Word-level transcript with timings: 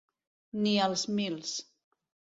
Ni 0.61 0.73
als 0.85 1.05
mils. 1.19 1.55